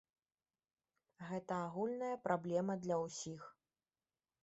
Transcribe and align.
Гэта 1.27 1.53
агульная 1.67 2.11
праблема 2.27 2.73
для 2.87 3.01
ўсіх. 3.07 3.41